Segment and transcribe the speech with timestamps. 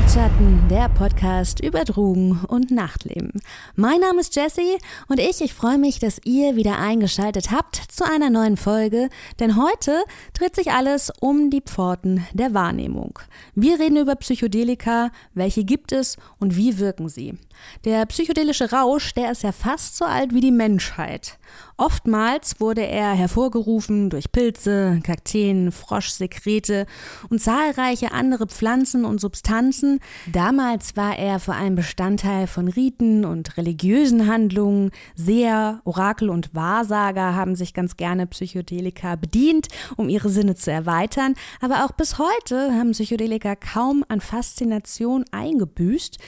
[0.00, 3.32] Nachtschatten, der Podcast über Drogen und Nachtleben.
[3.76, 4.78] Mein Name ist Jessie
[5.08, 9.10] und ich, ich freue mich, dass ihr wieder eingeschaltet habt zu einer neuen Folge,
[9.40, 10.02] denn heute
[10.32, 13.18] dreht sich alles um die Pforten der Wahrnehmung.
[13.54, 17.36] Wir reden über Psychedelika, welche gibt es und wie wirken sie.
[17.84, 21.38] Der psychedelische Rausch, der ist ja fast so alt wie die Menschheit.
[21.76, 26.86] Oftmals wurde er hervorgerufen durch Pilze, Kakteen, Froschsekrete
[27.30, 29.89] und zahlreiche andere Pflanzen und Substanzen.
[30.30, 34.90] Damals war er vor allem Bestandteil von Riten und religiösen Handlungen.
[35.16, 41.34] Seher, Orakel und Wahrsager haben sich ganz gerne Psychedelika bedient, um ihre Sinne zu erweitern.
[41.60, 46.18] Aber auch bis heute haben Psychedelika kaum an Faszination eingebüßt.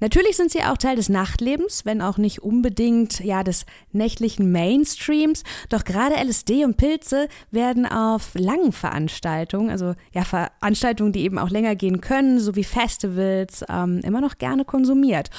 [0.00, 5.42] Natürlich sind sie auch Teil des Nachtlebens, wenn auch nicht unbedingt ja des nächtlichen Mainstreams.
[5.68, 11.50] Doch gerade LSD und Pilze werden auf langen Veranstaltungen, also ja Veranstaltungen, die eben auch
[11.50, 15.30] länger gehen können, sowie Festivals, ähm, immer noch gerne konsumiert.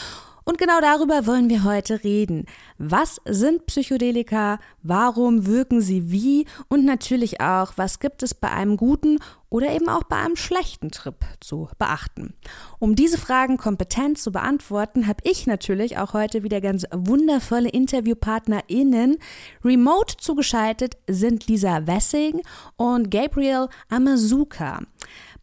[0.44, 2.45] Und genau darüber wollen wir heute reden.
[2.78, 4.59] Was sind Psychedelika?
[4.81, 6.48] Warum wirken sie wie?
[6.67, 10.89] Und natürlich auch, was gibt es bei einem guten oder eben auch bei einem schlechten
[10.89, 12.33] Trip zu beachten?
[12.80, 19.17] Um diese Fragen kompetent zu beantworten, habe ich natürlich auch heute wieder ganz wundervolle InterviewpartnerInnen.
[19.64, 22.42] Remote zugeschaltet sind Lisa Wessing
[22.78, 24.80] und Gabriel Amazuka.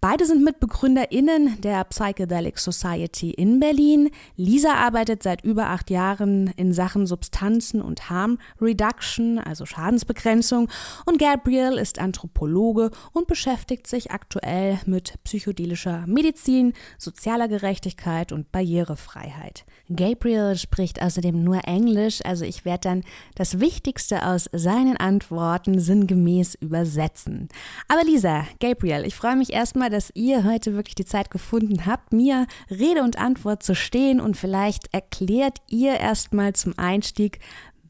[0.01, 4.11] Beide sind MitbegründerInnen der Psychedelic Society in Berlin.
[4.37, 10.69] Lisa arbeitet seit über acht Jahren in Sachen Substanzen und Harm Reduction, also Schadensbegrenzung.
[11.05, 19.65] Und Gabriel ist Anthropologe und beschäftigt sich aktuell mit psychedelischer Medizin, sozialer Gerechtigkeit und Barrierefreiheit.
[19.89, 26.55] Gabriel spricht außerdem nur Englisch, also ich werde dann das Wichtigste aus seinen Antworten sinngemäß
[26.55, 27.49] übersetzen.
[27.89, 32.13] Aber Lisa, Gabriel, ich freue mich erstmal, dass ihr heute wirklich die Zeit gefunden habt,
[32.13, 37.41] mir Rede und Antwort zu stehen und vielleicht erklärt ihr erstmal zum Einstieg,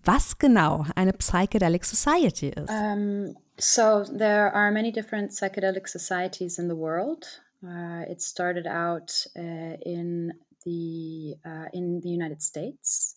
[0.05, 2.71] was genau eine Psychedelic Society ist.
[2.71, 7.43] Um, so there are many different psychedelic societies in the world.
[7.63, 10.33] Uh, it started out uh, in
[10.65, 13.17] the uh, in the United States,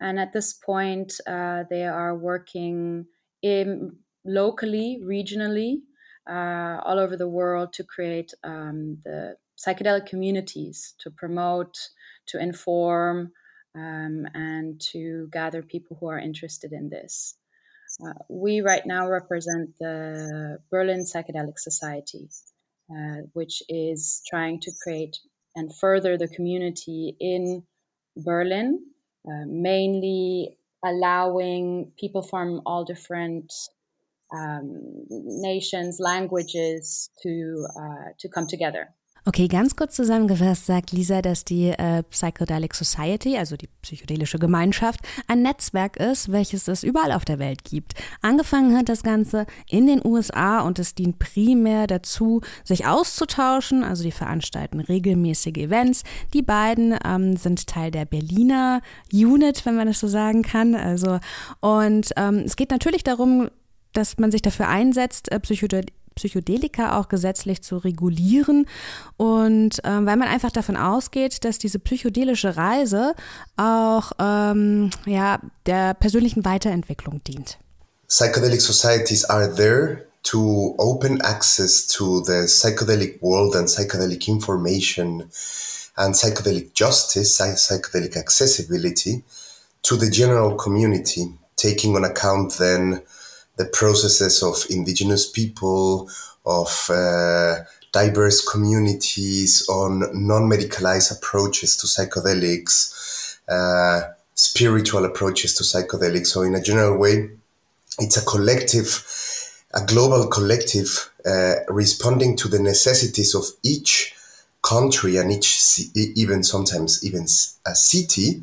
[0.00, 3.06] and at this point, uh, they are working
[3.42, 5.82] in, locally, regionally,
[6.28, 11.76] uh, all over the world to create um, the psychedelic communities to promote,
[12.26, 13.32] to inform,
[13.76, 17.36] um, and to gather people who are interested in this.
[18.04, 22.28] Uh, we right now represent the Berlin Psychedelic Society,
[22.90, 25.18] uh, which is trying to create
[25.56, 27.62] and further the community in
[28.16, 28.80] Berlin,
[29.28, 33.52] uh, mainly allowing people from all different
[34.32, 38.94] um, nations, languages to uh, to come together.
[39.26, 45.00] Okay, ganz kurz zusammengefasst sagt Lisa, dass die äh, Psychedelic Society, also die psychedelische Gemeinschaft,
[45.28, 47.94] ein Netzwerk ist, welches es überall auf der Welt gibt.
[48.20, 53.82] Angefangen hat das Ganze in den USA und es dient primär dazu, sich auszutauschen.
[53.82, 56.02] Also die veranstalten regelmäßige Events.
[56.34, 60.74] Die beiden ähm, sind Teil der Berliner Unit, wenn man das so sagen kann.
[60.74, 61.18] Also
[61.60, 63.48] und ähm, es geht natürlich darum,
[63.94, 68.66] dass man sich dafür einsetzt, äh, Psychedel Psychedelika auch gesetzlich zu regulieren
[69.16, 73.14] und ähm, weil man einfach davon ausgeht, dass diese psychedelische Reise
[73.56, 77.58] auch ähm, ja, der persönlichen Weiterentwicklung dient.
[78.06, 85.24] Psychedelic societies are there to open access to the psychedelic world and psychedelic information
[85.96, 89.22] and psychedelic justice, psychedelic accessibility
[89.82, 93.02] to the general community, taking on account then
[93.56, 96.10] the processes of indigenous people,
[96.44, 97.56] of uh,
[97.92, 106.28] diverse communities, on non-medicalized approaches to psychedelics, uh, spiritual approaches to psychedelics.
[106.28, 107.30] So in a general way,
[107.98, 109.04] it's a collective,
[109.72, 114.14] a global collective uh, responding to the necessities of each
[114.62, 117.26] country and each, even sometimes even
[117.66, 118.42] a city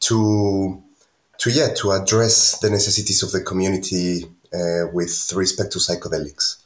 [0.00, 0.82] to
[1.38, 6.61] to yeah to address the necessities of the community Uh, with respect to psychedelics.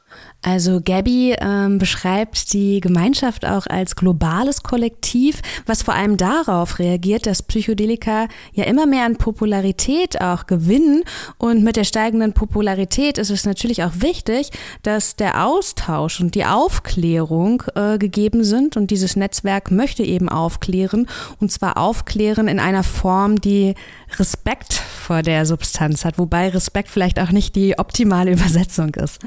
[0.47, 7.27] Also Gabby ähm, beschreibt die Gemeinschaft auch als globales Kollektiv, was vor allem darauf reagiert,
[7.27, 11.03] dass Psychedelika ja immer mehr an Popularität auch gewinnen.
[11.37, 14.51] Und mit der steigenden Popularität ist es natürlich auch wichtig,
[14.85, 18.77] dass der Austausch und die Aufklärung äh, gegeben sind.
[18.77, 21.09] Und dieses Netzwerk möchte eben aufklären.
[21.41, 23.75] Und zwar aufklären in einer Form, die
[24.17, 26.19] Respekt vor der Substanz hat.
[26.19, 29.19] Wobei Respekt vielleicht auch nicht die optimale Übersetzung ist.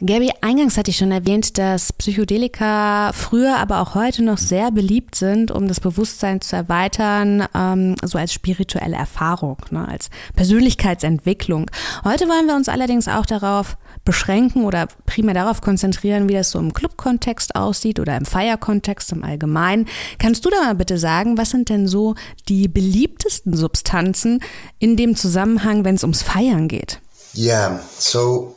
[0.00, 5.14] Gabby, eingangs hatte ich schon erwähnt, dass Psychedelika früher, aber auch heute noch sehr beliebt
[5.14, 11.70] sind, um das Bewusstsein zu erweitern, ähm, so als spirituelle Erfahrung, ne, als Persönlichkeitsentwicklung.
[12.04, 16.58] Heute wollen wir uns allerdings auch darauf beschränken oder primär darauf konzentrieren, wie das so
[16.58, 19.86] im Club-Kontext aussieht oder im Feierkontext im Allgemeinen.
[20.18, 22.14] Kannst du da mal bitte sagen, was sind denn so
[22.48, 24.40] die beliebtesten Substanzen
[24.78, 27.00] in dem Zusammenhang, wenn es ums Feiern geht?
[27.36, 28.53] Yeah, so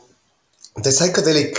[0.82, 1.58] the psychedelic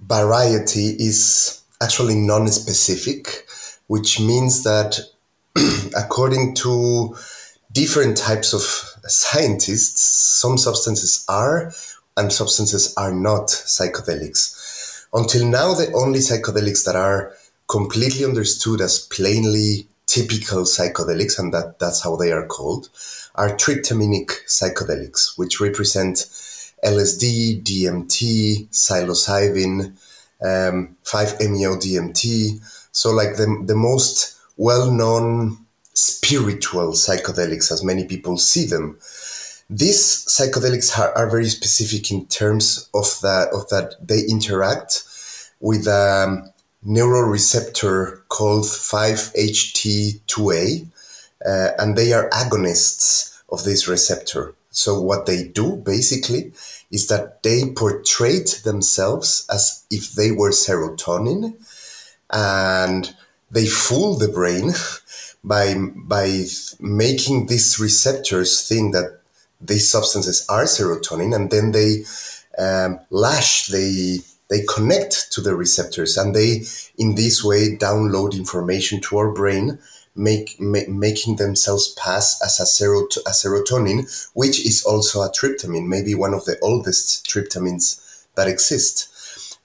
[0.00, 3.46] variety is actually non-specific,
[3.86, 4.98] which means that
[5.96, 7.16] according to
[7.72, 8.62] different types of
[9.10, 11.72] scientists, some substances are
[12.16, 15.06] and substances are not psychedelics.
[15.12, 17.32] Until now, the only psychedelics that are
[17.68, 22.88] completely understood as plainly typical psychedelics, and that, that's how they are called,
[23.34, 26.26] are tryptaminic psychedelics, which represent
[26.84, 29.96] LSD, DMT, psilocybin,
[30.42, 32.60] um, 5-MeO-DMT.
[32.92, 35.58] So, like the, the most well-known
[35.94, 38.98] spiritual psychedelics, as many people see them.
[39.70, 45.04] These psychedelics are, are very specific in terms of that of that they interact
[45.60, 46.52] with a
[46.86, 50.86] neuroreceptor called 5-HT2A,
[51.46, 54.54] uh, and they are agonists of this receptor.
[54.70, 56.52] So what they do basically
[56.94, 61.54] is that they portray themselves as if they were serotonin,
[62.30, 63.14] and
[63.50, 64.72] they fool the brain
[65.44, 66.44] by by
[66.78, 69.20] making these receptors think that
[69.60, 72.04] these substances are serotonin, and then they
[72.58, 74.18] um, lash, they
[74.48, 76.62] they connect to the receptors, and they
[76.96, 79.80] in this way download information to our brain,
[80.14, 86.14] make, making themselves pass as a, serot- a serotonin, which is also a tryptamine, maybe
[86.14, 88.00] one of the oldest tryptamines
[88.34, 89.08] that exist.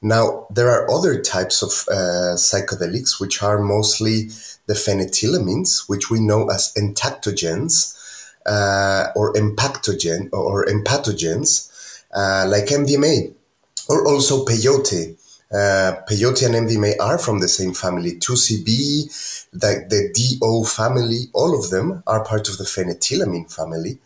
[0.01, 4.30] Now, there are other types of uh, psychedelics, which are mostly
[4.66, 7.96] the phenethylamines, which we know as entactogens,
[8.46, 11.69] uh, or empactogen or empathogens
[12.13, 13.34] uh, like MDMA
[13.88, 15.16] or also peyote.
[15.51, 18.12] Uh, peyote and MDMA are from the same family.
[18.19, 24.00] 2CB, the, the DO family, all of them are part of the phenethylamine family.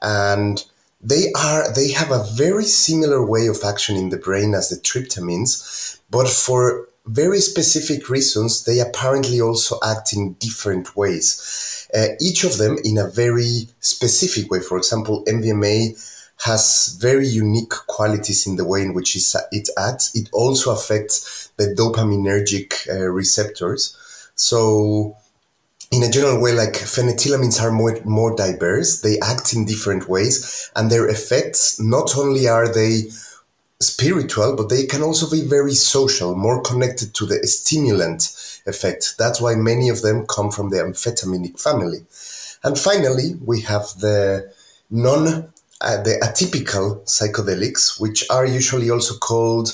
[0.00, 0.64] And
[1.00, 4.76] they are they have a very similar way of action in the brain as the
[4.76, 11.88] tryptamines, but for very specific reasons, they apparently also act in different ways.
[11.96, 14.60] Uh, each of them in a very specific way.
[14.60, 20.14] For example, MDMA has very unique qualities in the way in which it acts.
[20.14, 23.96] It also affects the dopaminergic uh, receptors.
[24.34, 25.16] So,
[25.90, 29.00] in a general way, like phenethylamines are more, more diverse.
[29.00, 33.04] They act in different ways, and their effects not only are they
[33.80, 39.14] spiritual, but they can also be very social, more connected to the stimulant effect.
[39.18, 42.04] That's why many of them come from the amphetaminic family.
[42.62, 44.52] And finally, we have the
[44.90, 49.72] non uh, the atypical psychedelics, which are usually also called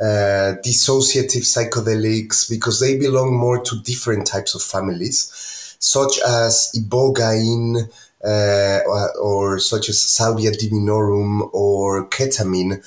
[0.00, 7.88] uh, dissociative psychedelics because they belong more to different types of families, such as ibogaine
[8.24, 8.80] uh,
[9.20, 12.80] or, such as salvia divinorum or ketamine,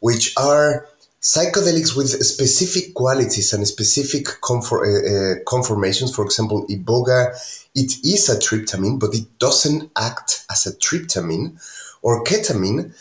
[0.00, 0.86] which are
[1.20, 6.14] psychedelics with specific qualities and specific confor- uh, uh, conformations.
[6.14, 7.34] For example, iboga,
[7.74, 11.60] it is a tryptamine, but it doesn't act as a tryptamine
[12.02, 12.92] or ketamine,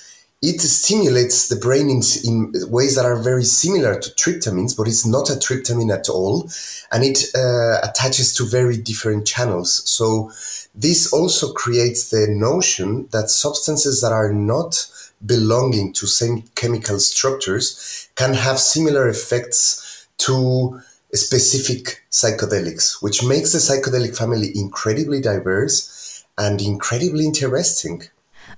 [0.42, 5.06] it stimulates the brain in, in, ways that are very similar to tryptamines, but it's
[5.06, 6.50] not a tryptamine at all,
[6.92, 9.90] and it uh, attaches to very different channels.
[9.90, 10.32] So
[10.74, 14.86] this also creates the notion that substances that are not
[15.26, 20.82] belonging to same chemical structures can have similar effects to
[21.14, 28.04] specific psychedelics, which makes the psychedelic family incredibly diverse and incredibly interesting.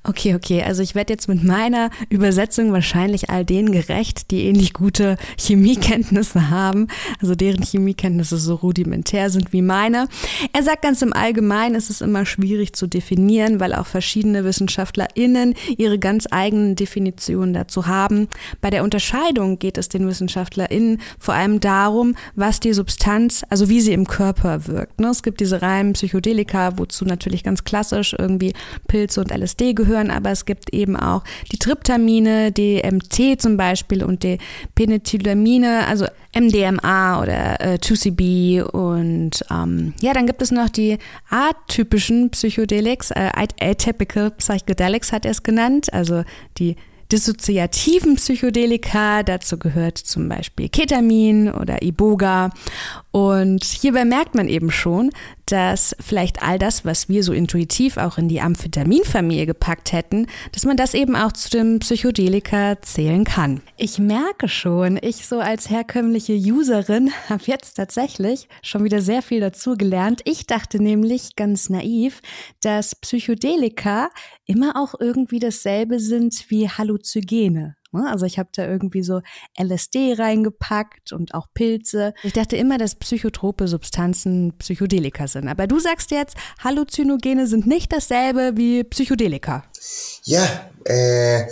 [0.03, 0.63] Okay, okay.
[0.63, 6.49] Also ich werde jetzt mit meiner Übersetzung wahrscheinlich all denen gerecht, die ähnlich gute Chemiekenntnisse
[6.49, 6.87] haben,
[7.21, 10.07] also deren Chemiekenntnisse so rudimentär sind wie meine.
[10.53, 15.53] Er sagt ganz im Allgemeinen, ist es immer schwierig zu definieren, weil auch verschiedene WissenschaftlerInnen
[15.77, 18.27] ihre ganz eigenen Definitionen dazu haben.
[18.59, 23.81] Bei der Unterscheidung geht es den WissenschaftlerInnen vor allem darum, was die Substanz, also wie
[23.81, 24.99] sie im Körper wirkt.
[24.99, 25.09] Ne?
[25.09, 28.53] Es gibt diese reinen Psychedelika, wozu natürlich ganz klassisch irgendwie
[28.87, 34.03] Pilze und LSD gehören gehören, aber es gibt eben auch die Tryptamine, DMT zum Beispiel
[34.03, 34.37] und die
[34.75, 40.97] Penethylamine, also MDMA oder äh, 2CB und ähm, ja, dann gibt es noch die
[41.29, 46.23] atypischen Psychedelics, äh, atypical Psychedelics hat er es genannt, also
[46.57, 46.77] die
[47.11, 49.23] dissoziativen Psychedelika.
[49.23, 52.51] Dazu gehört zum Beispiel Ketamin oder Iboga.
[53.11, 55.09] Und hierbei merkt man eben schon,
[55.51, 60.65] dass vielleicht all das, was wir so intuitiv auch in die Amphetaminfamilie gepackt hätten, dass
[60.65, 63.61] man das eben auch zu dem Psychedelika zählen kann.
[63.77, 69.41] Ich merke schon, ich so als herkömmliche Userin habe jetzt tatsächlich schon wieder sehr viel
[69.41, 70.21] dazu gelernt.
[70.25, 72.21] Ich dachte nämlich ganz naiv,
[72.61, 74.09] dass Psychedelika
[74.45, 77.75] immer auch irgendwie dasselbe sind wie Halluzygene.
[77.91, 78.09] Ne?
[78.09, 79.21] Also ich habe da irgendwie so
[79.57, 82.13] LSD reingepackt und auch Pilze.
[82.23, 85.47] Ich dachte immer, dass psychotrope Substanzen Psychedelika sind.
[85.47, 89.63] Aber du sagst jetzt, Halluzinogene sind nicht dasselbe wie Psychedelika.
[90.25, 91.43] Yeah, uh,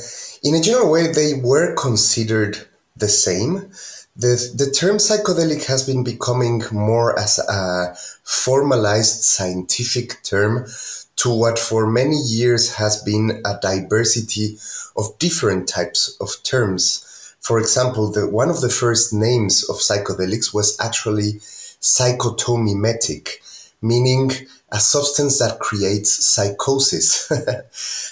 [0.42, 2.70] in a general way they were considered
[3.00, 3.70] the same.
[4.16, 7.94] The, the term psychedelic has been becoming more as a
[8.24, 10.66] formalized scientific term
[11.20, 14.58] to what for many years has been a diversity
[14.96, 17.36] of different types of terms.
[17.42, 21.34] For example, the, one of the first names of psychedelics was actually
[21.82, 23.32] psychotomimetic,
[23.82, 24.32] meaning
[24.72, 27.30] a substance that creates psychosis.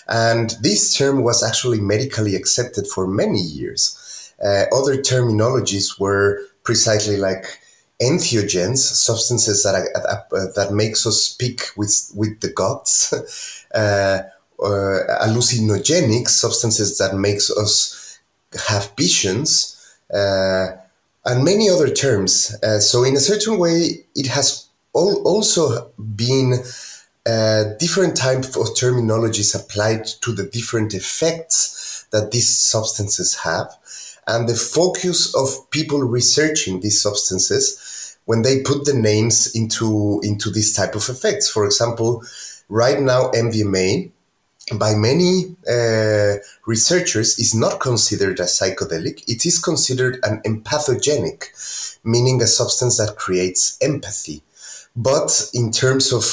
[0.09, 4.33] and this term was actually medically accepted for many years.
[4.43, 7.45] Uh, other terminologies were precisely like
[8.01, 13.13] entheogens, substances that uh, that makes us speak with with the gods,
[13.73, 14.19] uh,
[14.59, 18.19] hallucinogenic substances that makes us
[18.69, 20.67] have visions, uh,
[21.25, 22.55] and many other terms.
[22.63, 26.63] Uh, so in a certain way, it has al- also been
[27.25, 33.69] uh, different types of terminologies applied to the different effects that these substances have
[34.27, 37.86] and the focus of people researching these substances
[38.27, 41.49] when they put the names into into this type of effects.
[41.49, 42.23] For example,
[42.69, 44.11] right now MDMA
[44.75, 49.23] by many uh, researchers is not considered a psychedelic.
[49.27, 54.43] It is considered an empathogenic, meaning a substance that creates empathy.
[54.93, 56.23] But in terms of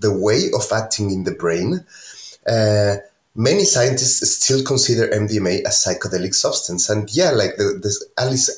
[0.00, 1.84] the way of acting in the brain,
[2.48, 2.96] uh,
[3.36, 6.88] many scientists still consider MDMA a psychedelic substance.
[6.88, 7.94] And yeah, like the, the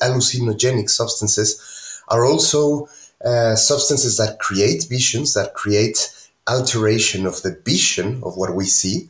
[0.01, 1.76] hallucinogenic substances
[2.07, 2.87] are also
[3.23, 6.13] uh, substances that create visions, that create
[6.47, 9.09] alteration of the vision of what we see.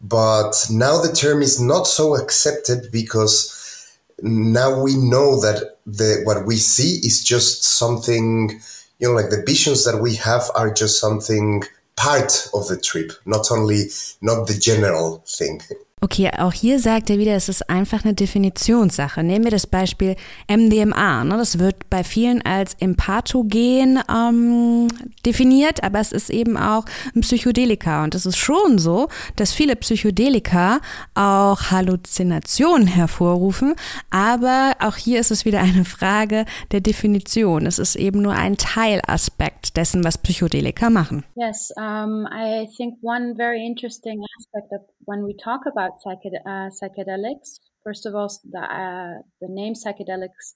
[0.00, 6.46] But now the term is not so accepted because now we know that the what
[6.46, 8.60] we see is just something,
[8.98, 11.62] you know, like the visions that we have are just something
[11.96, 13.84] part of the trip, not only
[14.20, 15.60] not the general thing.
[16.04, 19.22] Okay, auch hier sagt er wieder, es ist einfach eine Definitionssache.
[19.22, 20.16] Nehmen wir das Beispiel
[20.50, 21.24] MDMA.
[21.24, 21.38] Ne?
[21.38, 24.88] Das wird bei vielen als Empathogen ähm,
[25.24, 26.84] definiert, aber es ist eben auch
[27.16, 28.04] ein Psychedelika.
[28.04, 30.80] Und es ist schon so, dass viele Psychedelika
[31.14, 33.74] auch Halluzinationen hervorrufen.
[34.10, 37.64] Aber auch hier ist es wieder eine Frage der Definition.
[37.64, 39.33] Es ist eben nur ein Teilaspekt
[39.74, 41.24] dessen, was Psychedelika machen.
[41.36, 47.60] Yes, um, I think one very interesting aspect of when we talk about uh, psychedelics,
[47.82, 50.54] first of all, the, uh, the name psychedelics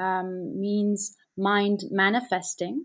[0.00, 2.84] um, means mind manifesting.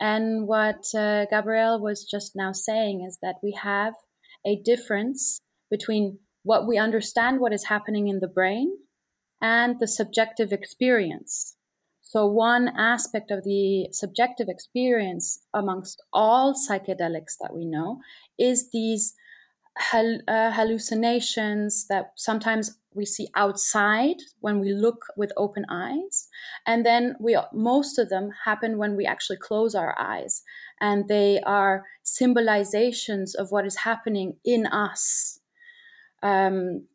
[0.00, 3.94] And what uh, Gabrielle was just now saying is that we have
[4.46, 8.76] a difference between what we understand what is happening in the brain
[9.40, 11.53] and the subjective experience.
[12.06, 18.00] So, one aspect of the subjective experience amongst all psychedelics that we know
[18.38, 19.14] is these
[19.78, 26.28] hal- uh, hallucinations that sometimes we see outside when we look with open eyes.
[26.66, 30.42] And then we most of them happen when we actually close our eyes
[30.80, 35.40] and they are symbolizations of what is happening in us.
[36.22, 36.86] Um,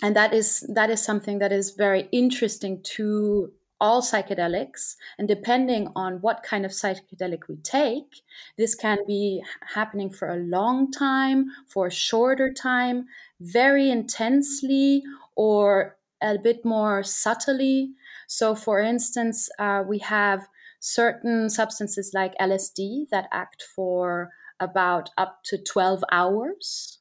[0.00, 4.96] and that is that is something that is very interesting to all psychedelics.
[5.18, 8.22] And depending on what kind of psychedelic we take,
[8.56, 9.42] this can be
[9.74, 13.06] happening for a long time, for a shorter time,
[13.40, 15.02] very intensely,
[15.36, 17.92] or a bit more subtly.
[18.26, 20.48] So, for instance, uh, we have
[20.80, 26.98] certain substances like LSD that act for about up to 12 hours.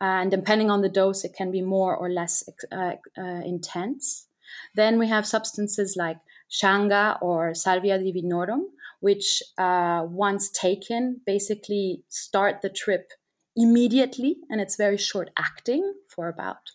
[0.00, 2.42] And depending on the dose, it can be more or less
[2.72, 4.26] uh, uh, intense.
[4.74, 6.18] Then we have substances like
[6.50, 8.64] Shanga or Salvia divinorum,
[9.00, 13.12] which uh, once taken basically start the trip
[13.56, 16.70] immediately and it's very short acting for about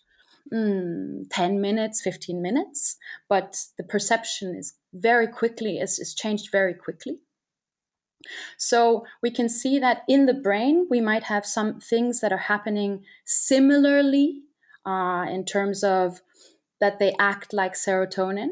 [0.52, 2.96] mm, 10 minutes 15 minutes
[3.28, 7.18] but the perception is very quickly is, is changed very quickly.
[8.56, 12.46] So we can see that in the brain we might have some things that are
[12.52, 14.42] happening similarly
[14.84, 16.20] uh, in terms of
[16.80, 18.50] that they act like serotonin.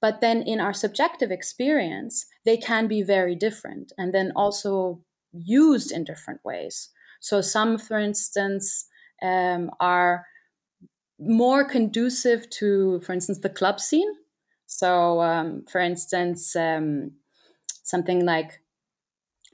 [0.00, 5.00] But then in our subjective experience, they can be very different and then also
[5.32, 6.90] used in different ways.
[7.20, 8.86] So, some, for instance,
[9.22, 10.26] um, are
[11.20, 14.12] more conducive to, for instance, the club scene.
[14.66, 17.12] So, um, for instance, um,
[17.84, 18.60] something like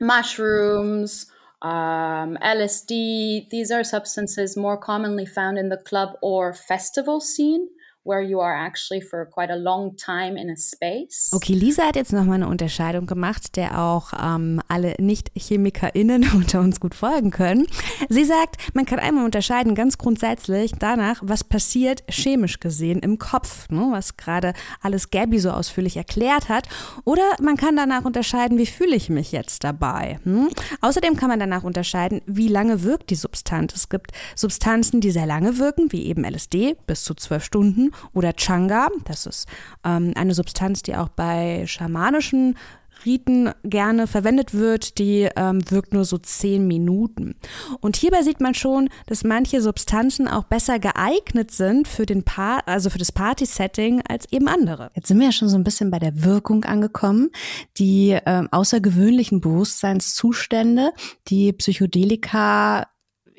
[0.01, 1.27] mushrooms,
[1.61, 7.69] um, LSD, these are substances more commonly found in the club or festival scene.
[8.09, 11.31] Where you are actually for quite a long time in a space.
[11.33, 16.81] Okay, Lisa hat jetzt nochmal eine Unterscheidung gemacht, der auch ähm, alle Nicht-ChemikerInnen unter uns
[16.81, 17.67] gut folgen können.
[18.09, 23.69] Sie sagt, man kann einmal unterscheiden, ganz grundsätzlich danach, was passiert chemisch gesehen im Kopf,
[23.69, 26.69] ne, was gerade alles Gabby so ausführlich erklärt hat.
[27.05, 30.19] Oder man kann danach unterscheiden, wie fühle ich mich jetzt dabei.
[30.25, 30.49] Hm?
[30.81, 33.75] Außerdem kann man danach unterscheiden, wie lange wirkt die Substanz.
[33.75, 38.33] Es gibt Substanzen, die sehr lange wirken, wie eben LSD, bis zu zwölf Stunden oder
[38.33, 38.88] Changa.
[39.05, 39.49] Das ist
[39.85, 42.57] ähm, eine Substanz, die auch bei schamanischen
[43.05, 47.37] Riten gerne verwendet wird, die ähm, wirkt nur so zehn Minuten.
[47.81, 52.59] Und hierbei sieht man schon, dass manche Substanzen auch besser geeignet sind für den pa
[52.67, 54.90] also für das Party-Setting als eben andere.
[54.95, 57.31] Jetzt sind wir ja schon so ein bisschen bei der Wirkung angekommen.
[57.78, 60.93] Die ähm, außergewöhnlichen Bewusstseinszustände,
[61.28, 62.87] die Psychedelika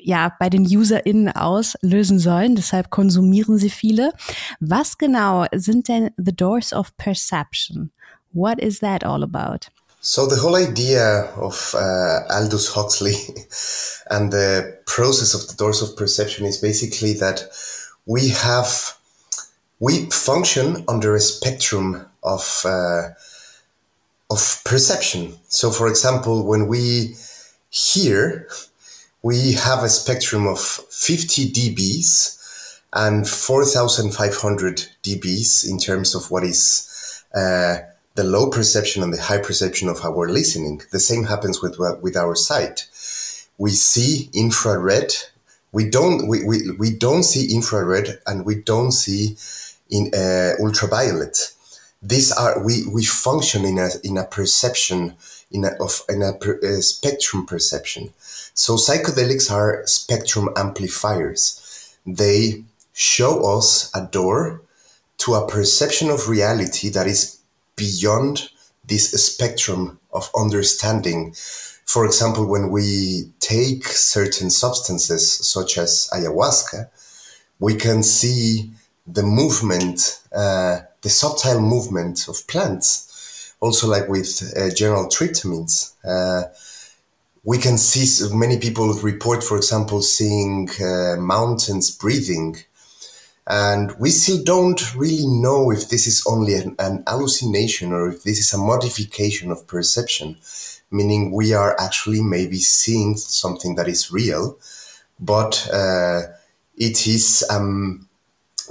[0.02, 2.56] ja bei den UserInnen auslösen sollen.
[2.56, 4.12] Deshalb konsumieren sie viele.
[4.60, 7.90] Was genau sind denn the doors of perception?
[8.32, 9.70] What is that all about?
[10.02, 13.16] So the whole idea of uh, Aldous Huxley
[14.10, 17.44] and the process of the doors of perception is basically that
[18.06, 18.96] we have
[19.78, 23.08] we function under a spectrum of uh,
[24.30, 25.34] of perception.
[25.48, 27.16] So, for example, when we
[27.70, 28.48] hear
[29.22, 37.22] we have a spectrum of 50 dBs and 4,500 dBs in terms of what is
[37.34, 37.76] uh,
[38.14, 40.82] the low perception and the high perception of our listening.
[40.90, 42.88] The same happens with with our sight.
[43.58, 45.12] We see infrared.
[45.72, 49.36] We don't we, we, we don't see infrared and we don't see
[49.88, 51.52] in uh, ultraviolet.
[52.02, 55.14] These are we, we function in a in a perception
[55.50, 58.12] in a, of in a, per, a spectrum perception.
[58.54, 61.96] So psychedelics are spectrum amplifiers.
[62.06, 64.62] They show us a door
[65.18, 67.40] to a perception of reality that is
[67.76, 68.50] beyond
[68.86, 71.34] this spectrum of understanding.
[71.84, 76.88] For example, when we take certain substances such as ayahuasca,
[77.58, 78.72] we can see
[79.06, 83.09] the movement, uh, the subtle movement of plants.
[83.60, 85.94] Also, like with uh, general treatments.
[86.04, 86.44] Uh,
[87.44, 92.56] we can see many people report, for example, seeing uh, mountains breathing.
[93.46, 98.22] And we still don't really know if this is only an, an, hallucination or if
[98.22, 100.36] this is a modification of perception,
[100.90, 104.58] meaning we are actually maybe seeing something that is real,
[105.18, 106.22] but uh,
[106.76, 108.06] it is um,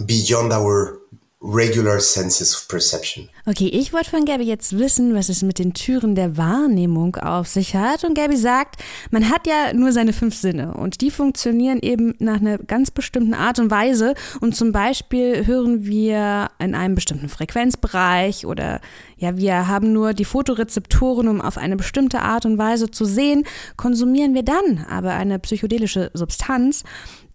[0.05, 0.99] beyond our
[1.41, 3.29] regular senses of perception.
[3.49, 7.47] Okay, ich wollte von Gabby jetzt wissen, was es mit den Türen der Wahrnehmung auf
[7.47, 8.03] sich hat.
[8.03, 12.39] Und Gabby sagt, man hat ja nur seine fünf Sinne und die funktionieren eben nach
[12.39, 14.13] einer ganz bestimmten Art und Weise.
[14.39, 18.81] Und zum Beispiel hören wir in einem bestimmten Frequenzbereich oder
[19.17, 23.45] ja, wir haben nur die Fotorezeptoren, um auf eine bestimmte Art und Weise zu sehen.
[23.77, 26.83] Konsumieren wir dann aber eine psychedelische Substanz,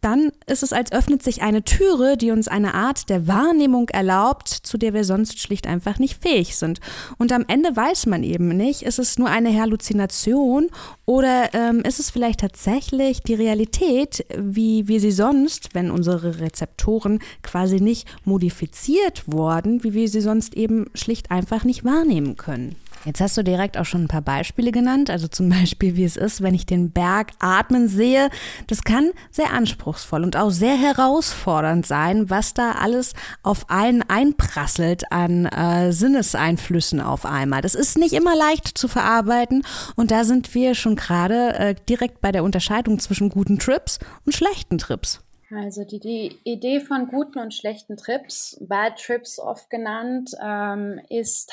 [0.05, 4.49] dann ist es, als öffnet sich eine Türe, die uns eine Art der Wahrnehmung erlaubt,
[4.49, 6.81] zu der wir sonst schlicht einfach nicht fähig sind.
[7.19, 10.69] Und am Ende weiß man eben nicht, ist es nur eine Halluzination
[11.07, 17.21] oder ähm, ist es vielleicht tatsächlich die Realität, wie wir sie sonst, wenn unsere Rezeptoren
[17.43, 22.77] quasi nicht modifiziert wurden, wie wir sie sonst eben schlicht einfach nicht wahrnehmen können.
[23.05, 26.17] Jetzt hast du direkt auch schon ein paar Beispiele genannt, also zum Beispiel, wie es
[26.17, 28.31] ist, wenn ich den Berg atmen sehe.
[28.67, 33.13] Das kann sehr anspruchsvoll und auch sehr herausfordernd sein, was da alles
[33.43, 37.61] auf einen einprasselt an äh, Sinneseinflüssen auf einmal.
[37.61, 39.65] Das ist nicht immer leicht zu verarbeiten
[39.97, 44.35] und da sind wir schon gerade äh, direkt bei der Unterscheidung zwischen guten Trips und
[44.35, 45.24] schlechten Trips.
[45.57, 51.53] Also die, die Idee von guten und schlechten Trips, Bad Trips oft genannt, ähm, ist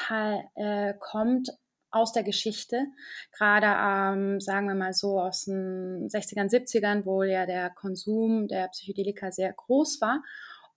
[0.55, 1.51] äh, kommt
[1.91, 2.87] aus der Geschichte,
[3.31, 8.69] gerade ähm, sagen wir mal so aus den 60ern, 70ern, wo ja der Konsum der
[8.69, 10.23] Psychedelika sehr groß war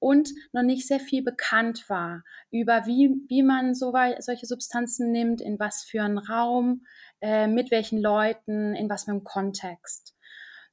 [0.01, 5.41] und noch nicht sehr viel bekannt war über wie, wie man so, solche Substanzen nimmt,
[5.41, 6.85] in was für einen Raum,
[7.23, 10.14] äh, mit welchen Leuten, in was für einem Kontext.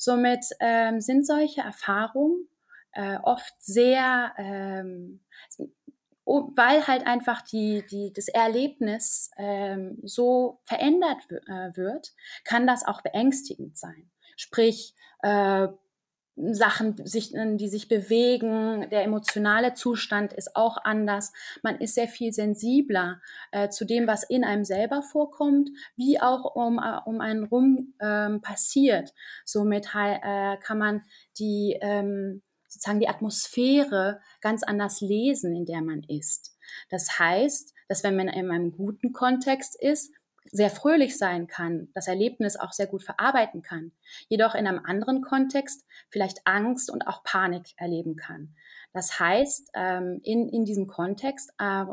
[0.02, 2.48] Somit ähm, sind solche Erfahrungen
[2.94, 5.20] äh, oft sehr, ähm,
[6.26, 12.14] weil halt einfach die, die, das Erlebnis ähm, so verändert äh, wird,
[12.46, 14.10] kann das auch beängstigend sein.
[14.38, 15.68] Sprich, äh,
[16.36, 21.34] Sachen, sich, die sich bewegen, der emotionale Zustand ist auch anders.
[21.62, 26.56] Man ist sehr viel sensibler äh, zu dem, was in einem selber vorkommt, wie auch
[26.56, 29.14] um, äh, um einen rum ähm, passiert.
[29.46, 31.04] Somit äh, kann man
[31.38, 32.42] die ähm,
[32.72, 36.56] sozusagen die Atmosphäre ganz anders lesen, in der man ist.
[36.90, 40.14] Das heißt, dass wenn man in einem guten Kontext ist,
[40.52, 43.92] sehr fröhlich sein kann, das Erlebnis auch sehr gut verarbeiten kann,
[44.28, 48.56] jedoch in einem anderen Kontext vielleicht Angst und auch Panik erleben kann.
[48.94, 51.86] Das heißt, ähm, in, in diesem Kontext äh,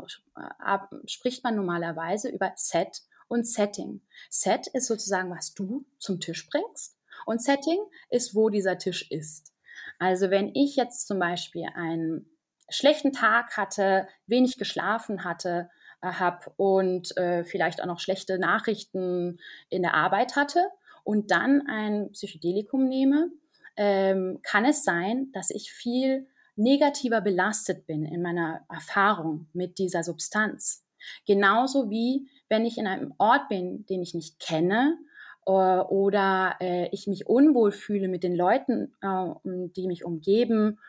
[1.05, 4.01] spricht man normalerweise über Set und Setting.
[4.29, 9.53] Set ist sozusagen, was du zum Tisch bringst und Setting ist, wo dieser Tisch ist.
[9.99, 12.25] Also wenn ich jetzt zum Beispiel einen
[12.69, 15.69] schlechten Tag hatte, wenig geschlafen hatte,
[16.01, 20.69] habe und äh, vielleicht auch noch schlechte Nachrichten in der Arbeit hatte
[21.03, 23.31] und dann ein Psychedelikum nehme,
[23.75, 30.03] ähm, kann es sein, dass ich viel negativer belastet bin in meiner Erfahrung mit dieser
[30.03, 30.85] Substanz.
[31.25, 34.97] Genauso wie wenn ich in einem Ort bin, den ich nicht kenne
[35.45, 40.79] äh, oder äh, ich mich unwohl fühle mit den Leuten, äh, die mich umgeben,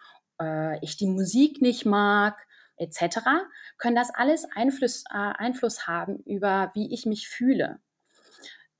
[0.40, 2.46] äh, ich die Musik nicht mag,
[2.81, 3.21] etc.,
[3.79, 7.79] können das alles Einfluss, äh, Einfluss haben über, wie ich mich fühle.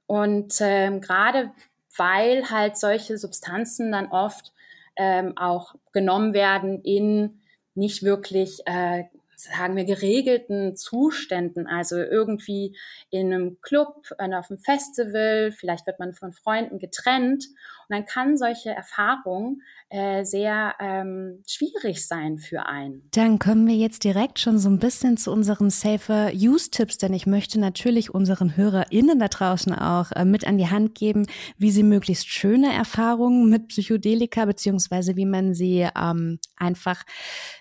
[0.07, 1.53] Und ähm, gerade
[1.97, 4.53] weil halt solche Substanzen dann oft
[4.97, 7.43] ähm, auch genommen werden in
[7.75, 9.05] nicht wirklich äh,
[9.37, 12.77] sagen wir, geregelten Zuständen, also irgendwie
[13.11, 17.47] in einem Club, auf einem Festival, vielleicht wird man von Freunden getrennt
[17.91, 23.09] dann kann solche Erfahrungen äh, sehr ähm, schwierig sein für einen.
[23.13, 27.15] Dann kommen wir jetzt direkt schon so ein bisschen zu unseren Safer Use Tipps, denn
[27.15, 31.27] ich möchte natürlich unseren HörerInnen da draußen auch äh, mit an die Hand geben,
[31.57, 37.03] wie sie möglichst schöne Erfahrungen mit Psychedelika beziehungsweise wie man sie ähm, einfach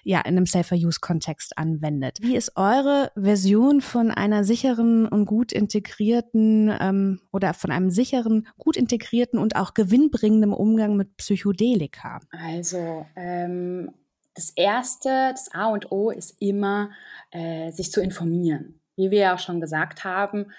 [0.04, 2.18] ja in einem Safer Use Kontext an anwendet.
[2.22, 8.48] Wie ist eure Version von einer sicheren und gut integrierten ähm, oder von einem sicheren,
[8.58, 10.19] gut integrierten und auch gewinnbringenden
[10.54, 12.20] Umgang mit Psychedelika?
[12.32, 13.92] Also ähm,
[14.36, 16.92] das Erste, das A und O ist immer,
[17.32, 18.80] äh, sich zu informieren.
[18.96, 20.52] Wie wir ja auch schon gesagt haben,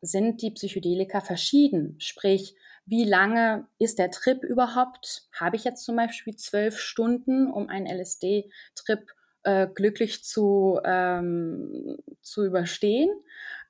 [0.00, 1.94] sind die Psychedelika verschieden.
[2.00, 5.28] Sprich, wie lange ist der Trip überhaupt?
[5.32, 9.10] Habe ich jetzt zum Beispiel zwölf Stunden, um einen LSD-Trip
[9.42, 13.10] äh, glücklich zu, ähm, zu überstehen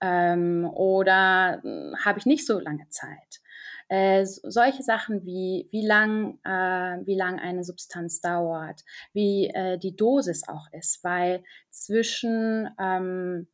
[0.01, 3.41] ähm, oder hm, habe ich nicht so lange Zeit.
[3.89, 9.95] Äh, solche Sachen wie wie lang äh, wie lang eine Substanz dauert, wie äh, die
[9.95, 13.47] Dosis auch ist, weil zwischen ähm,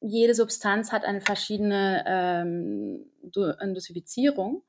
[0.00, 4.62] jede Substanz hat eine verschiedene ähm, Dosifizierung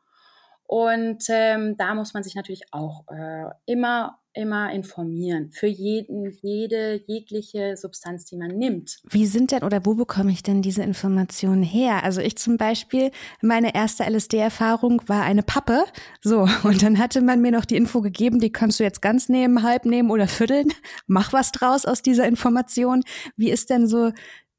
[0.70, 7.02] und ähm, da muss man sich natürlich auch äh, immer immer informieren für jeden, jede,
[7.08, 9.00] jegliche Substanz, die man nimmt.
[9.10, 12.04] Wie sind denn oder wo bekomme ich denn diese Informationen her?
[12.04, 13.10] Also ich zum Beispiel,
[13.42, 15.84] meine erste LSD-Erfahrung war eine Pappe.
[16.22, 19.30] So, und dann hatte man mir noch die Info gegeben, die kannst du jetzt ganz
[19.30, 20.72] nehmen, halb nehmen oder vierteln.
[21.08, 23.04] Mach was draus aus dieser Information.
[23.36, 24.12] Wie ist denn so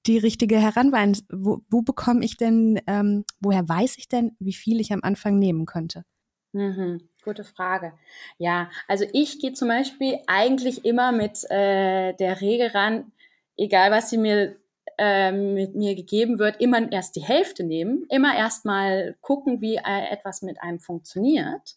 [0.06, 1.26] die richtige Heranweisung?
[1.30, 5.38] Wo, wo bekomme ich denn, ähm, woher weiß ich denn, wie viel ich am Anfang
[5.38, 6.04] nehmen könnte?
[6.52, 7.92] Mhm, gute Frage.
[8.38, 13.12] Ja, also ich gehe zum Beispiel eigentlich immer mit äh, der Regel ran,
[13.56, 14.56] egal was sie mir
[14.98, 19.76] äh, mit mir gegeben wird, immer erst die Hälfte nehmen, immer erst mal gucken, wie
[19.76, 21.76] äh, etwas mit einem funktioniert.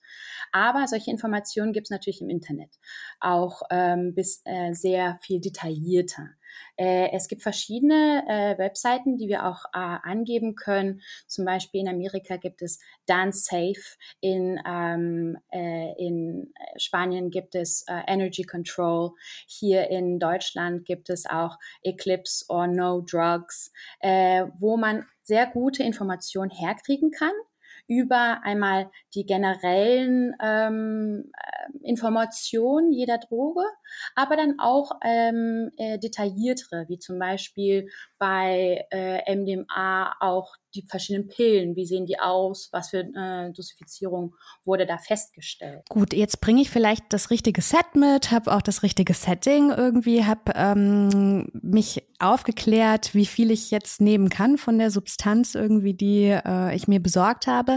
[0.51, 2.71] Aber solche Informationen gibt es natürlich im Internet,
[3.19, 6.31] auch ähm, bis äh, sehr viel detaillierter.
[6.77, 11.01] Äh, es gibt verschiedene äh, Webseiten, die wir auch äh, angeben können.
[11.27, 17.85] Zum Beispiel in Amerika gibt es Dance Safe, in, ähm, äh, in Spanien gibt es
[18.07, 19.11] Energy Control,
[19.47, 26.51] hier in Deutschland gibt es auch Eclipse or No Drugs, wo man sehr gute Informationen
[26.51, 27.33] herkriegen kann
[27.87, 33.63] über einmal die generellen ähm, äh, Informationen jeder Droge,
[34.15, 41.27] aber dann auch ähm, äh, detailliertere, wie zum Beispiel bei äh, MDMA auch die verschiedenen
[41.27, 45.83] Pillen, wie sehen die aus, was für äh, Dosifizierung wurde da festgestellt.
[45.89, 50.25] Gut, jetzt bringe ich vielleicht das richtige Set mit, habe auch das richtige Setting irgendwie,
[50.25, 56.29] habe ähm, mich aufgeklärt, wie viel ich jetzt nehmen kann von der Substanz irgendwie, die
[56.29, 57.72] äh, ich mir besorgt habe.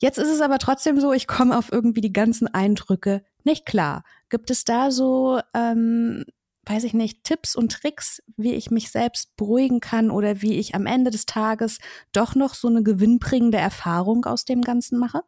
[0.00, 4.04] Jetzt ist es aber trotzdem so, ich komme auf irgendwie die ganzen Eindrücke nicht klar.
[4.28, 6.24] Gibt es da so, ähm,
[6.66, 10.74] weiß ich nicht, Tipps und Tricks, wie ich mich selbst beruhigen kann oder wie ich
[10.74, 11.78] am Ende des Tages
[12.12, 15.22] doch noch so eine gewinnbringende Erfahrung aus dem Ganzen mache?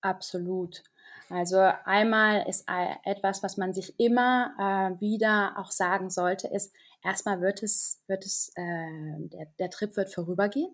[0.00, 0.82] Absolut.
[1.30, 2.68] Also einmal ist
[3.04, 8.24] etwas, was man sich immer äh, wieder auch sagen sollte, ist, erstmal wird es, wird
[8.24, 10.70] es, äh, der, der Trip wird vorübergehen.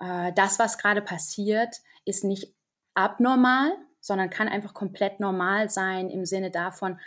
[0.00, 2.52] Äh, das, was gerade passiert, ist nicht
[2.94, 6.98] abnormal, sondern kann einfach komplett normal sein im Sinne davon,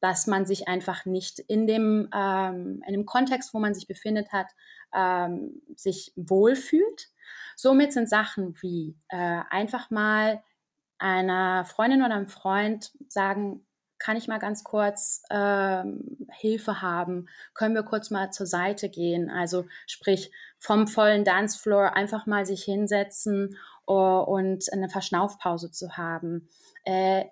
[0.00, 4.32] dass man sich einfach nicht in dem, ähm, in dem Kontext, wo man sich befindet
[4.32, 4.46] hat,
[4.94, 7.10] ähm, sich wohlfühlt.
[7.54, 10.42] Somit sind Sachen wie äh, einfach mal
[10.98, 13.66] einer Freundin oder einem Freund sagen,
[14.00, 17.28] kann ich mal ganz kurz ähm, Hilfe haben?
[17.54, 19.30] Können wir kurz mal zur Seite gehen?
[19.30, 26.48] Also sprich vom vollen Dancefloor einfach mal sich hinsetzen uh, und eine Verschnaufpause zu haben.
[26.84, 27.26] Äh,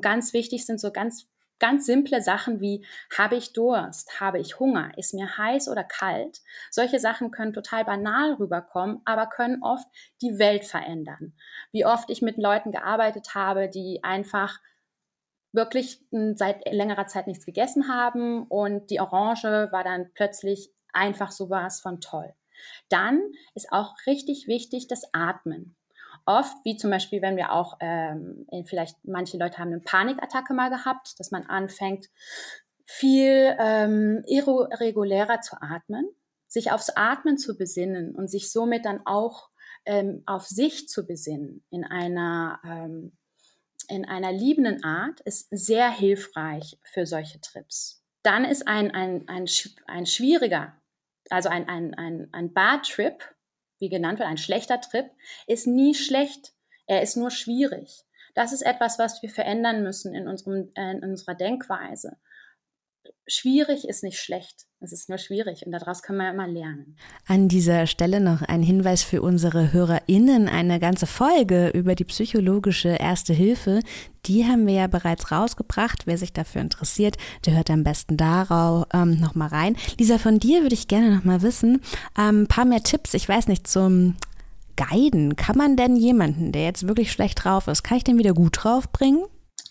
[0.00, 1.28] ganz wichtig sind so ganz
[1.60, 2.84] ganz simple Sachen wie
[3.16, 6.42] habe ich Durst, habe ich Hunger, ist mir heiß oder kalt.
[6.70, 9.86] Solche Sachen können total banal rüberkommen, aber können oft
[10.20, 11.32] die Welt verändern.
[11.72, 14.58] Wie oft ich mit Leuten gearbeitet habe, die einfach
[15.54, 21.80] wirklich seit längerer Zeit nichts gegessen haben und die Orange war dann plötzlich einfach sowas
[21.80, 22.34] von toll.
[22.88, 23.20] Dann
[23.54, 25.76] ist auch richtig wichtig das Atmen.
[26.26, 30.70] Oft, wie zum Beispiel, wenn wir auch, ähm, vielleicht manche Leute haben eine Panikattacke mal
[30.70, 32.06] gehabt, dass man anfängt,
[32.84, 36.08] viel ähm, irregulärer zu atmen,
[36.46, 39.50] sich aufs Atmen zu besinnen und sich somit dann auch
[39.86, 43.16] ähm, auf sich zu besinnen in einer ähm,
[43.90, 48.02] in einer liebenden Art ist sehr hilfreich für solche Trips.
[48.22, 49.46] Dann ist ein, ein, ein,
[49.86, 50.74] ein schwieriger,
[51.30, 53.22] also ein, ein, ein, ein Bad-Trip,
[53.78, 55.10] wie genannt wird, ein schlechter Trip,
[55.46, 56.54] ist nie schlecht.
[56.86, 58.04] Er ist nur schwierig.
[58.34, 62.16] Das ist etwas, was wir verändern müssen in, unserem, äh, in unserer Denkweise
[63.26, 64.66] schwierig ist nicht schlecht.
[64.80, 66.96] Es ist nur schwierig und daraus können wir immer lernen.
[67.26, 70.48] An dieser Stelle noch ein Hinweis für unsere HörerInnen.
[70.48, 73.80] Eine ganze Folge über die psychologische Erste Hilfe,
[74.26, 76.06] die haben wir ja bereits rausgebracht.
[76.06, 79.76] Wer sich dafür interessiert, der hört am besten darauf ähm, nochmal rein.
[79.98, 81.80] Lisa, von dir würde ich gerne nochmal wissen,
[82.14, 84.16] ein ähm, paar mehr Tipps, ich weiß nicht, zum
[84.76, 85.36] Guiden.
[85.36, 88.64] Kann man denn jemanden, der jetzt wirklich schlecht drauf ist, kann ich den wieder gut
[88.64, 89.24] drauf bringen?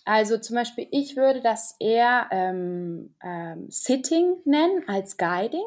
[0.06, 5.64] Also zum Beispiel, ich würde das eher ähm, ähm, Sitting nennen als Guiding.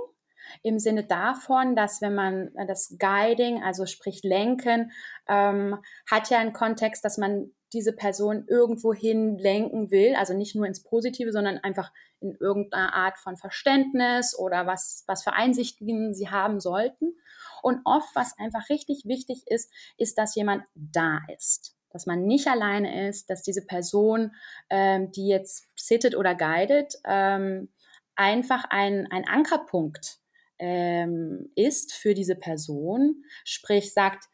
[0.63, 4.93] Im Sinne davon, dass wenn man das Guiding, also sprich Lenken,
[5.27, 10.55] ähm, hat ja einen Kontext, dass man diese Person irgendwo hin lenken will, also nicht
[10.55, 16.15] nur ins Positive, sondern einfach in irgendeiner Art von Verständnis oder was, was für Einsichten
[16.15, 17.17] sie haben sollten.
[17.63, 22.47] Und oft, was einfach richtig wichtig ist, ist, dass jemand da ist dass man nicht
[22.49, 24.33] alleine ist, dass diese Person,
[24.71, 27.69] ähm, die jetzt sittet oder guidet, ähm,
[28.15, 30.19] einfach ein, ein Ankerpunkt
[30.59, 34.25] ähm, ist für diese Person, sprich sagt,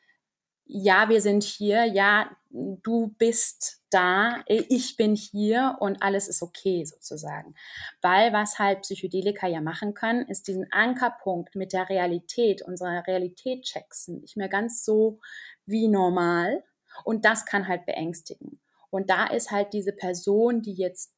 [0.65, 6.85] ja, wir sind hier, ja, du bist da, ich bin hier und alles ist okay
[6.85, 7.55] sozusagen.
[8.01, 13.65] Weil was halt Psychedelika ja machen können, ist diesen Ankerpunkt mit der Realität, unserer Realität
[13.65, 15.21] checken, nicht mehr ganz so
[15.67, 16.65] wie normal,
[17.05, 18.61] und das kann halt beängstigen.
[18.91, 21.15] Und da ist halt diese Person, die jetzt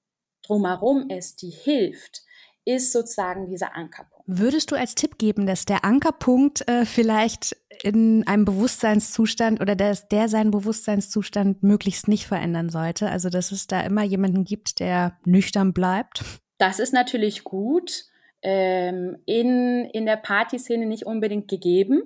[0.47, 2.23] drumherum ist, die hilft,
[2.65, 4.25] ist sozusagen dieser Ankerpunkt.
[4.27, 10.09] Würdest du als Tipp geben, dass der Ankerpunkt äh, vielleicht in einem Bewusstseinszustand oder dass
[10.09, 13.11] der seinen Bewusstseinszustand möglichst nicht verändern sollte?
[13.11, 16.25] Also dass es da immer jemanden gibt, der nüchtern bleibt?
[16.59, 18.07] Das ist natürlich gut.
[18.41, 22.03] Ähm, in, in der Partyszene nicht unbedingt gegeben.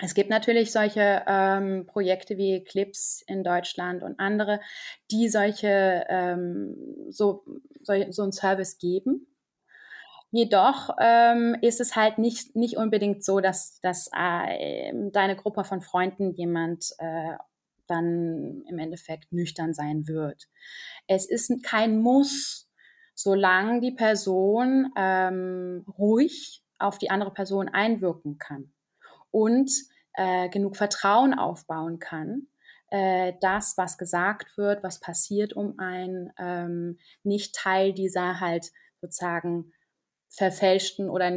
[0.00, 4.60] Es gibt natürlich solche ähm, Projekte wie Eclipse in Deutschland und andere,
[5.10, 6.76] die solche ähm,
[7.10, 7.44] so,
[7.82, 9.26] so, so einen Service geben.
[10.30, 15.80] Jedoch ähm, ist es halt nicht, nicht unbedingt so, dass, dass äh, deine Gruppe von
[15.80, 17.36] Freunden jemand äh,
[17.88, 20.44] dann im Endeffekt nüchtern sein wird.
[21.08, 22.70] Es ist kein Muss,
[23.14, 28.72] solange die Person ähm, ruhig auf die andere Person einwirken kann
[29.30, 29.70] und
[30.14, 32.48] äh, genug Vertrauen aufbauen kann,
[32.90, 39.72] äh, das, was gesagt wird, was passiert um einen, ähm, nicht Teil dieser halt sozusagen
[40.30, 41.32] verfälschten oder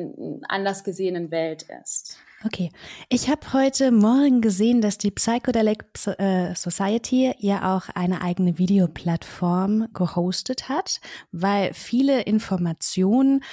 [0.47, 2.17] anders gesehenen Welt ist.
[2.43, 2.71] Okay,
[3.07, 5.85] ich habe heute Morgen gesehen, dass die Psychedelic
[6.17, 11.01] äh, Society ja auch eine eigene Videoplattform gehostet hat,
[11.31, 13.43] weil viele Informationen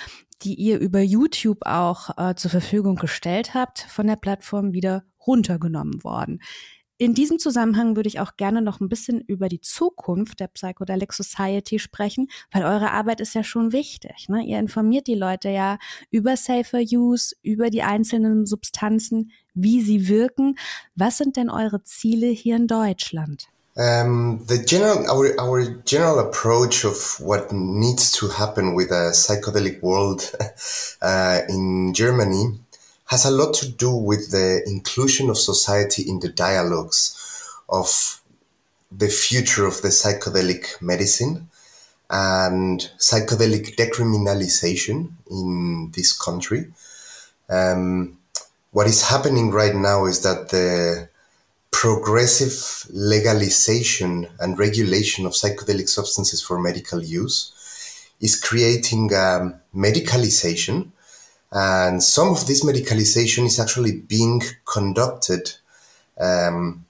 [0.42, 6.03] die ihr über YouTube auch äh, zur Verfügung gestellt habt, von der Plattform wieder runtergenommen
[6.05, 6.40] worden.
[7.01, 11.12] in diesem Zusammenhang würde ich auch gerne noch ein bisschen über die Zukunft der Psychedelic
[11.12, 14.29] Society sprechen, weil eure Arbeit ist ja schon wichtig.
[14.29, 14.44] Ne?
[14.44, 15.79] Ihr informiert die Leute ja
[16.11, 20.57] über Safer Use, über die einzelnen Substanzen, wie sie wirken.
[20.96, 23.48] Was sind denn eure Ziele hier in Deutschland?
[23.79, 29.81] Um, the general, our, our general approach of what needs to happen with a psychedelic
[29.83, 30.33] world
[31.03, 32.59] uh, in Germany
[33.07, 37.14] has a lot to do with the inclusion of society in the dialogues
[37.69, 38.21] of
[38.91, 41.49] the future of the psychedelic medicine
[42.11, 46.73] and psychedelic decriminalization in this country.
[47.49, 48.19] Um,
[48.73, 51.08] what is happening right now is that the
[51.70, 57.52] progressive legalization and regulation of psychedelic substances for medical use
[58.20, 60.90] is creating um, medicalization
[61.50, 65.52] and some of this medicalization is actually being conducted
[66.20, 66.85] um,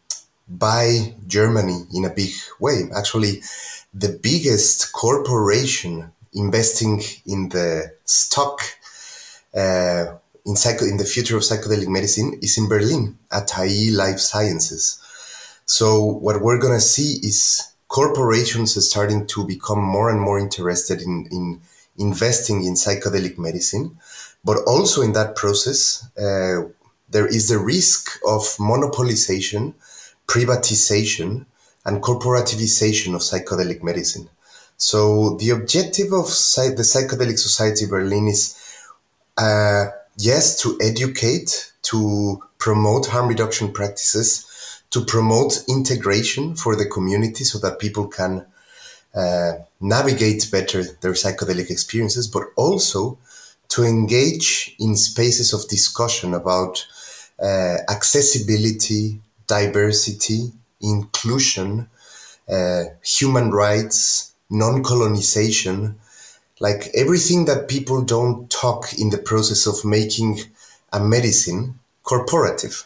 [0.49, 2.89] by Germany in a big way.
[2.97, 3.43] Actually,
[3.95, 8.63] the biggest corporation investing in the stock
[9.55, 10.07] uh,
[10.49, 10.57] in,
[10.89, 15.01] in the future of psychedelic medicine is in Berlin at HI Life Sciences.
[15.67, 21.03] So what we're going to see is corporations starting to become more and more interested
[21.03, 21.61] in, in
[21.99, 23.99] investing in psychedelic medicine
[24.45, 26.69] but also in that process, uh,
[27.11, 29.75] there is the risk of monopolization,
[30.27, 31.47] privatization,
[31.85, 34.29] and corporativization of psychedelic medicine.
[34.77, 38.55] So the objective of the Psychedelic Society Berlin is,
[39.37, 39.87] uh,
[40.19, 44.45] yes, to educate, to promote harm reduction practices,
[44.91, 48.45] to promote integration for the community so that people can
[49.15, 53.19] uh, navigate better their psychedelic experiences, but also
[53.69, 56.87] to engage in spaces of discussion about
[57.41, 61.89] uh, accessibility, diversity, inclusion,
[62.49, 65.99] uh, human rights, non colonization,
[66.61, 70.41] like everything that people don't talk in the process of making
[70.93, 72.85] a medicine corporative.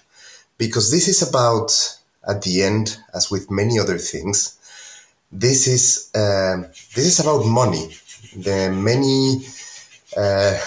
[0.58, 1.72] Because this is about,
[2.28, 4.58] at the end, as with many other things,
[5.32, 7.96] this is uh, this is about money.
[8.36, 9.46] The many
[10.16, 10.58] uh,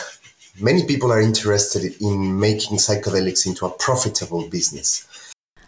[0.60, 5.08] many people are interested in making psychedelics into a profitable business.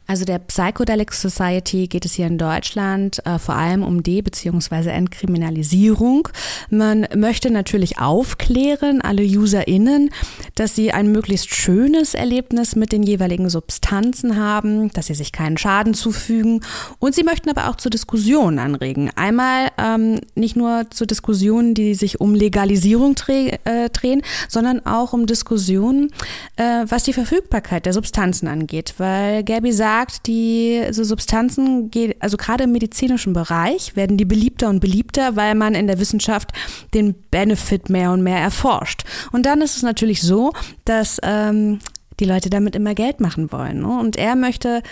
[0.08, 4.90] Also der Psychedelic Society geht es hier in Deutschland äh, vor allem um De- bzw.
[4.90, 6.30] Entkriminalisierung.
[6.70, 10.10] Man möchte natürlich aufklären, alle UserInnen,
[10.56, 15.58] dass sie ein möglichst schönes Erlebnis mit den jeweiligen Substanzen haben, dass sie sich keinen
[15.58, 16.62] Schaden zufügen
[17.00, 19.12] und sie möchten aber auch zur Diskussion anregen.
[19.16, 25.12] Einmal ähm, nicht nur zu Diskussionen, die sich um Legalisierung dreh, äh, drehen, sondern auch
[25.12, 26.12] um Diskussionen,
[26.56, 32.66] äh, was die Verfügbarkeit der Substanzen angeht, weil Gabby sagt, sagt, diese Substanzen, also gerade
[32.66, 36.52] im medizinischen Bereich, werden die beliebter und beliebter, weil man in der Wissenschaft
[36.94, 39.04] den Benefit mehr und mehr erforscht.
[39.32, 40.54] Und dann ist es natürlich so,
[40.86, 41.80] dass ähm,
[42.20, 43.82] die Leute damit immer Geld machen wollen.
[43.82, 44.00] Ne?
[44.00, 44.84] Und er möchte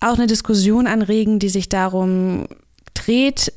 [0.00, 2.46] auch eine Diskussion anregen, die sich darum
[2.94, 3.52] dreht,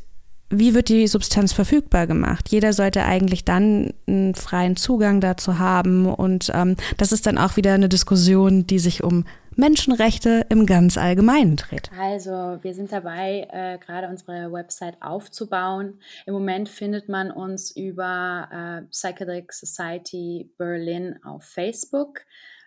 [0.49, 2.49] wie wird die Substanz verfügbar gemacht?
[2.49, 7.57] Jeder sollte eigentlich dann einen freien Zugang dazu haben und ähm, das ist dann auch
[7.57, 11.89] wieder eine Diskussion, die sich um Menschenrechte im ganz Allgemeinen dreht.
[11.99, 15.99] Also wir sind dabei, äh, gerade unsere Website aufzubauen.
[16.25, 22.21] Im Moment findet man uns über äh, Psychedelic Society Berlin auf Facebook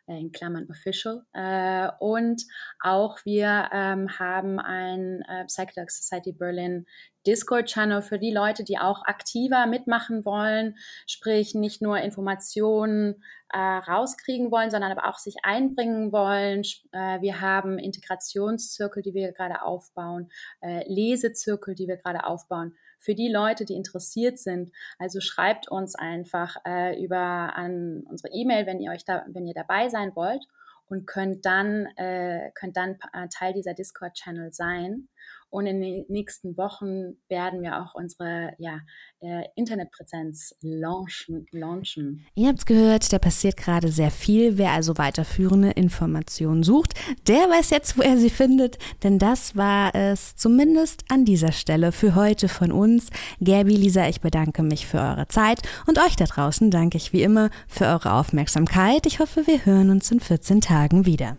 [0.09, 1.23] äh, in Klammern official.
[1.35, 2.45] Äh, und
[2.81, 6.87] auch wir ähm, haben ein äh, Psychedelic Society Berlin
[7.29, 14.51] Discord-Channel für die Leute, die auch aktiver mitmachen wollen, sprich nicht nur Informationen äh, rauskriegen
[14.51, 16.63] wollen, sondern aber auch sich einbringen wollen.
[16.93, 20.31] Äh, wir haben Integrationszirkel, die wir gerade aufbauen,
[20.63, 22.75] äh, Lesezirkel, die wir gerade aufbauen.
[22.99, 28.67] Für die Leute, die interessiert sind, also schreibt uns einfach äh, über an unsere E-Mail,
[28.67, 30.45] wenn ihr euch da, wenn ihr dabei sein wollt
[30.89, 35.09] und könnt dann äh, könnt dann äh, Teil dieser Discord-Channel sein.
[35.51, 38.81] Und in den nächsten Wochen werden wir auch unsere ja,
[39.21, 42.27] äh, Internetpräsenz launchen, launchen.
[42.35, 44.59] Ihr habt es gehört, da passiert gerade sehr viel.
[44.59, 46.95] Wer also weiterführende Informationen sucht,
[47.27, 48.79] der weiß jetzt, wo er sie findet.
[49.03, 53.09] Denn das war es zumindest an dieser Stelle für heute von uns.
[53.43, 57.23] Gabi, Lisa, ich bedanke mich für eure Zeit und euch da draußen danke ich wie
[57.23, 59.07] immer für eure Aufmerksamkeit.
[59.07, 61.39] Ich hoffe, wir hören uns in 14 Tagen wieder.